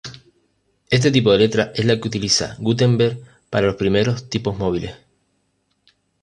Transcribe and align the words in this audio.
Este 0.89 1.11
tipo 1.11 1.31
de 1.31 1.37
letra 1.37 1.71
es 1.75 1.85
el 1.85 2.01
que 2.01 2.07
utiliza 2.07 2.55
Gutenberg 2.57 3.21
para 3.51 3.67
los 3.67 3.75
primeros 3.75 4.31
tipos 4.31 4.57
móviles. 4.57 4.95